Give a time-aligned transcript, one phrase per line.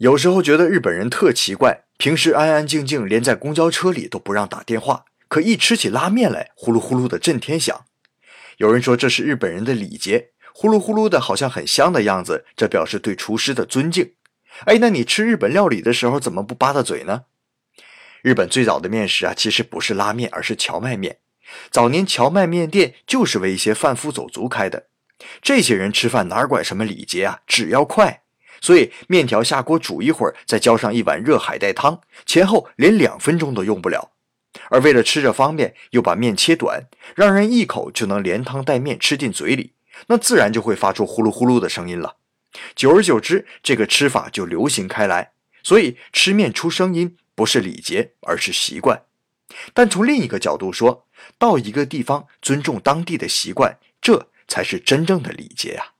[0.00, 7.84] 有时候觉得日本人特奇怪，平时安安静静，连在公交车里都不让打电话，可一吃起拉面来，呼噜呼噜的震天响。
[8.56, 14.14] 有人说这是日本人的礼节，呼噜呼噜的好像很香的样子，这表示对厨师的尊敬。
[14.64, 17.24] 哎，那你吃日本料理的时候怎么不吧嗒嘴呢？
[18.22, 21.18] 日本最早的面食啊，其实不是拉面，而是荞麦面。
[21.70, 24.86] 早年荞麦面店就是为一些贩夫走卒开的，
[25.42, 28.22] 这些人吃饭哪管什么礼节啊，只要快。
[28.60, 34.12] 所以面条下锅煮一会儿，再浇上一碗热海带汤，前后连两分钟都用不了。
[34.68, 39.72] 而为了吃着方便，又把面切短，让人一口就能连汤带面吃进嘴里，
[40.08, 42.16] 那自然就会发出呼噜呼噜的声音了。
[42.74, 45.32] 久而久之，这个吃法就流行开来。
[45.62, 47.16] 所以吃面出声音。
[47.32, 49.04] 不是礼节，而是习惯。
[49.72, 51.06] 但从另一个角度说，
[51.38, 55.92] 到一个地方尊重当地的习惯，这才是真正的礼节呀。